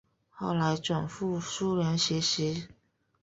[0.31, 2.65] 后来转赴苏联学习。